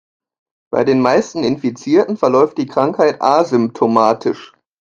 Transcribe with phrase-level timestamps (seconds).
[0.73, 4.51] Bei den meisten Infizierten verläuft die Krankheit asymptomatisch.